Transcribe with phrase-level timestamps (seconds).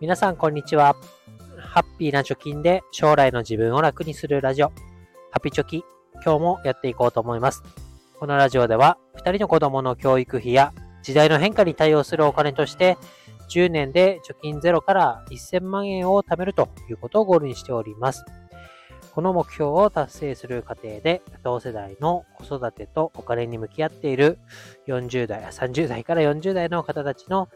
[0.00, 0.94] 皆さんこんにちは。
[1.58, 4.70] ハッピーな貯金で将来の自分を楽にするラジオ、
[5.32, 5.82] ハピチョキ、
[6.24, 7.64] 今日もやっていこうと思います。
[8.16, 10.72] このラジオでは、2人の子供の教育費や
[11.02, 12.96] 時代の変化に対応するお金として、
[13.50, 18.24] 10年で貯金ゼロから1000万円を貯めるということをゴールにしております。
[19.18, 24.38] この目標を達成する過程で、同世代の子育てとお金に向き合っている
[24.86, 27.48] 40代、30代から40代の方たちの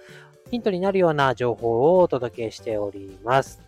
[0.51, 3.63] ヒントになるような情報をお届けしております。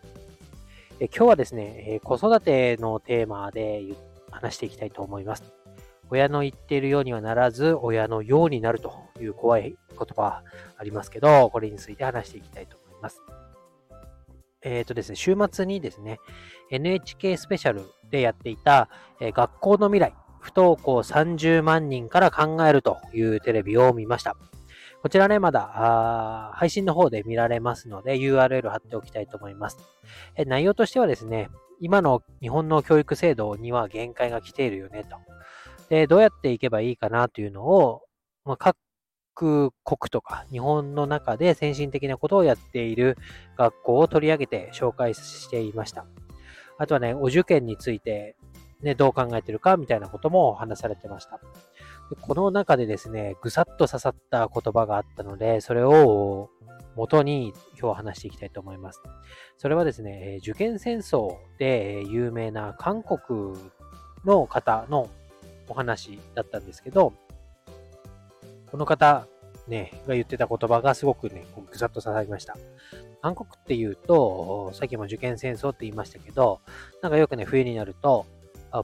[0.99, 3.85] え今日はですね、え子育てのテーマで
[4.33, 5.45] 話していきたいと思います。
[6.11, 10.43] 親の言っているようにはならず、親のようになるという怖い言葉
[10.77, 12.84] ありますけど、これについて話していきたいと思います。
[14.65, 16.19] えっ、ー、とですね、週末にですね、
[16.71, 18.89] NHK スペシャルでやっていた、
[19.21, 24.37] えー、学校の未来、不登校30万人から考えるというテレビを見ました。
[25.03, 29.77] こちらね、まだ配信の方で見られますので URL 貼っておきたいと思います。
[30.35, 35.19] え内容としてはですね、今の日本の教育制度には限界が来ているよねと。
[35.91, 38.03] で、どうやっていけばいいかなというのを、
[38.47, 38.79] まあ、各
[39.35, 39.73] 国
[40.11, 43.17] とか日本の中で先進的なことをやっている
[43.57, 46.07] 学校を取り上げて紹介していました。
[46.79, 48.37] あとはね、お受験について、
[48.83, 51.41] ね、どう考えてるかみたいなことも話されてました。
[52.11, 56.51] でこの中でですね、ぐさっと刺さった言葉があったので、それを
[56.97, 59.01] 元に今日話していきたいと思います。
[59.57, 63.55] それはですね、受験戦争で有名な韓国
[64.25, 65.09] の方の
[65.69, 67.15] お話だったんですけど、
[68.75, 69.29] この方、
[69.69, 72.57] ね、が言ってた言葉がすごくね、ぐさっと刺さりました。
[73.23, 76.61] 韓国って言うと、さっきも受験戦争って言いましたけど、
[77.01, 78.27] なんかよくね、冬になると、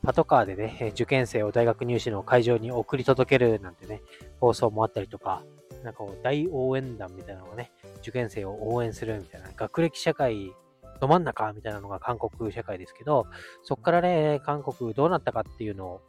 [0.04, 4.00] パトカーでね、受験生を大学入試の会場に送り届けるなんてね、
[4.38, 5.42] 放送もあったりとか、
[5.82, 10.52] なんか大応援団みたいなのがね、受験生を応援するみたいな、学歴社会
[11.00, 13.26] ど真ん中みたいなのが韓国社会ですけど、
[13.64, 16.00] そこからね、韓国どうなったかっていうの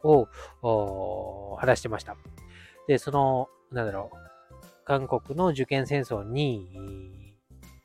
[0.62, 2.14] を話してました。
[2.86, 4.16] で、その、なんだろう、
[4.84, 7.36] 韓国の受験戦争に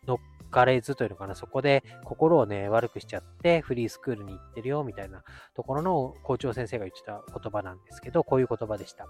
[0.06, 0.18] 乗っ
[0.50, 5.24] かれずというのかな、そこで心をね、悪くしちゃってフリースクールに行ってるよみたいな
[5.56, 9.08] ところの校長先生が言ってた言葉なんですけど、こういう言葉でした。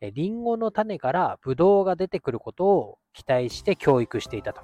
[0.00, 4.62] リンゴの種からブドウが出てくることを期待して教育していたと。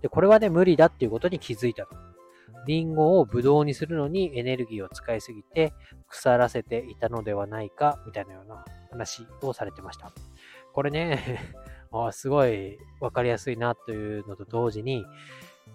[0.00, 1.96] で、これはね、無理だっていうことに気づいたと。
[2.66, 5.74] リンゴをブドウにするのにエネルギーを使いすぎて
[6.08, 10.12] 腐らせていたのではないか、みたいなような話をされてました。
[10.74, 11.40] これね、
[11.92, 15.06] あすごいわかりやすいなというのと同時に、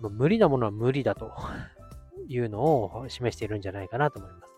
[0.01, 1.31] 無理なものは無理だと
[2.27, 4.49] いうのを示しているんじゃないかなと思います。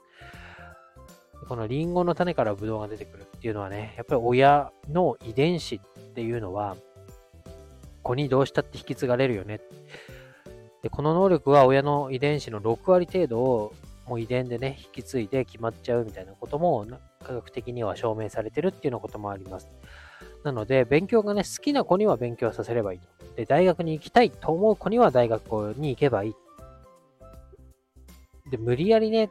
[1.48, 5.80] このリンゴの種からブドウが出てくるっていうのはね、やっぱり親の遺伝子っ
[6.14, 6.76] ていうのは、
[8.04, 9.62] 子にどうしたって引き継がれるよね。
[10.82, 13.74] で、この能力は親の遺伝子の6割程度を
[14.08, 16.86] もう遺伝でね、引き継いで決まっちゃうみたいなことも
[17.24, 19.70] 科学的には証明されてるっていうようなこともあります。
[20.44, 23.08] なので、勉強がね、好きな子には勉強させればいいと。
[23.36, 26.36] で、大学に行きたいと思う子には大学に行けばいい。
[28.50, 29.30] で、無理やりね、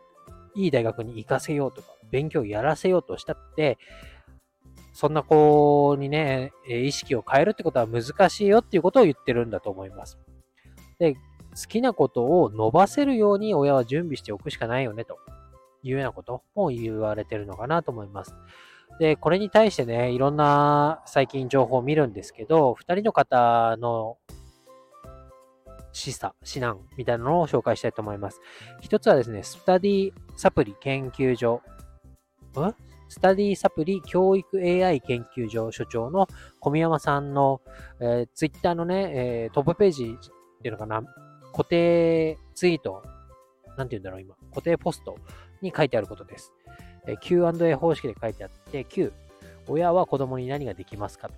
[0.55, 3.79] いい大学に行かせようとか、勉強やらせようとしたって、
[4.93, 10.19] そんな子にね、意識を変えるってことは難しいよっていうことを言ってるんだと思います。
[10.99, 11.21] で、好
[11.69, 15.19] きなことを伸ばせるように親は準備しておくしかないよねと
[15.83, 18.35] いうようなことも言われてるのかなと思います。
[19.01, 24.19] で、これに対してね、いろんな最近情報を見るんですけど、二人の方の
[25.91, 28.43] 示唆、指南みたいなのを紹介したいと思います。
[28.83, 31.63] 一つはですね、スタディサプリ研究所。
[32.59, 32.75] ん？
[33.09, 36.29] スタディサプリ教育 AI 研究所所長の
[36.61, 37.63] 小宮山さんの、
[38.01, 41.03] えー、ツイッターのね、えー、トップページっていうのかな、
[41.53, 43.03] 固定ツイート、
[43.79, 45.17] なんて言うんだろう、今、固定ポスト
[45.63, 46.53] に書いてあることです。
[47.07, 49.13] え Q&A 方式で書いてあって、Q、
[49.69, 51.31] 親は子供に何ができますか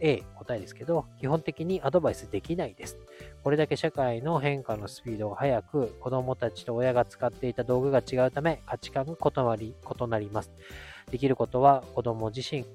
[0.00, 2.98] ？A、答えですけど、基本的にアドバイスできないです。
[3.42, 10.50] これだけ社会の変化のスピードが速く、子供たちと親が使っていた道具が違うため、価値観が異なり異なります。
[11.10, 12.66] できることは子供自身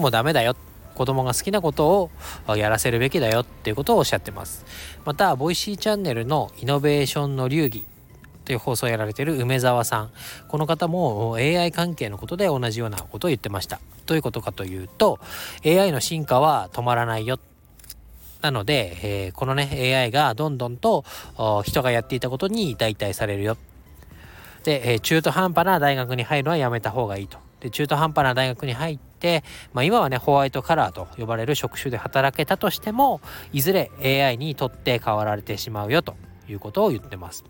[0.00, 0.56] もダメだよ。
[0.94, 2.10] 子供が好きなこと
[2.48, 4.64] をやらせるべきだよっていうことをおっしゃってます。
[5.04, 7.86] また、ボイシーチャンネルのイノベーションの流儀
[8.44, 10.10] という放送をやられてる梅沢さん。
[10.48, 13.78] この方も AI 関係のことで同じようなことを言ってました。
[14.06, 15.20] どういうことかというと、
[15.64, 17.38] AI の進化は止まらないよ。
[18.40, 21.04] なので、えー、このね AI がどんどんと
[21.64, 23.56] 人がやっていたことに代替されるよ。
[24.64, 27.38] で、えー、中途半端な大学に入るのはやめた方がいいと。
[27.60, 29.07] で中途半端な大学に入って、
[29.72, 33.20] まあ、今はねホワイトカラーと呼ばれる職種で働けたとしても
[33.52, 36.16] いずれ AI にとって変わられてしまうよと
[36.48, 37.44] いうことを言ってます。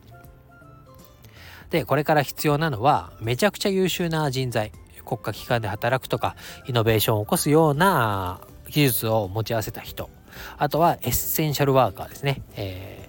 [1.71, 4.73] でこれから必要なのはめちゃくちゃ優秀な人材
[5.05, 6.37] 国家機関で働くとか
[6.67, 10.11] イノベーションを起こすような技術を持ち合わせた人。
[10.57, 13.09] あとはエッセンシャルワーカーですね、え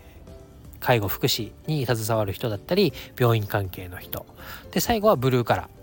[0.79, 4.25] ー、介護福祉に携わる人だったり病院関係の人。
[4.71, 5.78] で最後はブルーカラー。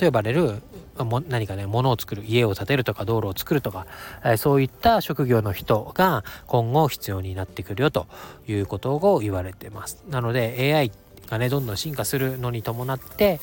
[0.00, 0.62] と呼ばれる
[0.96, 3.86] も何かね物を作る家を建てるとか道路を作るとか、
[4.24, 8.06] えー、そういった職業の人が今後必要になってくるよと
[8.48, 10.90] いうことを言われてますなので AI
[11.26, 13.40] がねどんどん進化するのに伴って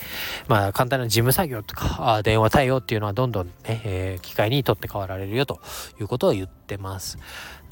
[0.47, 3.53] まあ簡単な事務作業とか電話対応っていうのはどんどんね、
[3.85, 5.59] えー、機械に取って代わられるよと
[5.99, 7.17] いうことを言ってます。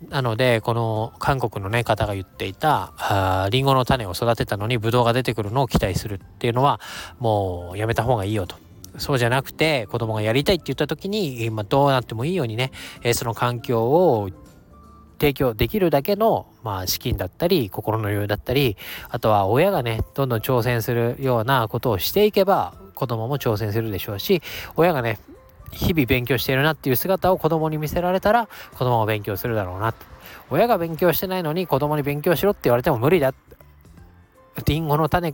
[0.10, 6.80] なのでこの韓国のね方が言っていたあリンゴの種を育てたのにブドウが出てくるのを期待するっていうのは
[7.20, 8.65] もうやめた方がいいよと。
[8.98, 12.72] そうじゃなくて子供がやりたいって言った時に、ま、どうなってもいいようにね、
[13.04, 14.30] えー、その環境を
[15.20, 18.78] 提供できるだけの、まあ、資金だったり心の余裕だったり
[19.10, 24.42] あとは親がねどんどん挑戦するようなことをしていけば子供も挑戦するでしょうし
[24.76, 25.20] 親がね
[25.72, 29.94] 日々勉強しているなっていう姿を子供に見せられたら子供も勉強するだろうな。
[30.50, 33.34] 親が勉強してないのに子供に勉強しろって言われても無理だ。
[34.66, 35.34] リンゴの種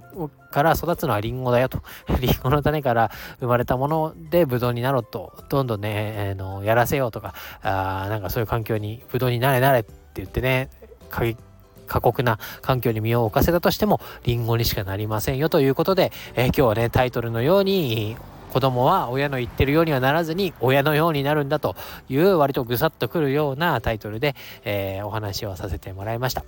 [0.52, 1.82] から育つのはリンゴだよと。
[2.20, 7.34] リンゴの種から生まれたものでブドウになろうと、どんどんね、えー、のやらせようとか、
[7.64, 10.70] あなんかそういう環境にブドウになれなれって言ってね、
[11.88, 18.16] 過酷な環境に身を置かせたとしても、リンゴにしかなりませんよということで、えー、今日はね、タイトルのように、
[18.52, 21.76] 子供は親の言ってるようにはならずに親のようになるんだと
[22.10, 26.44] いう割とぐさっとくるようなタイトルで、えー、お話をさせてもらいました。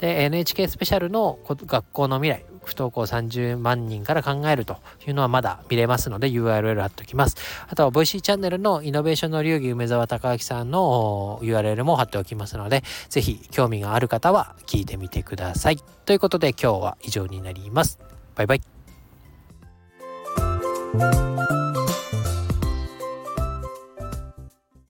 [0.00, 4.76] NHK スペシャルの学校の未来不登校30万人から考えると
[5.06, 7.36] いうのはまだ見れますので URL 貼っておきます。
[7.68, 15.78] あとは VC チャンネルのイノベーションの流儀梅沢隆明さんの URL も貼っておきますので、ぜひ興味がある方は聞いてみてください。
[16.04, 17.98] ということで今日は以上になります。
[18.34, 18.60] バイバイ。